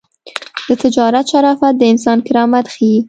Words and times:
د 0.67 0.69
تجارت 0.83 1.25
شرافت 1.31 1.73
د 1.77 1.83
انسان 1.93 2.17
کرامت 2.27 2.65
ښيي. 2.73 2.97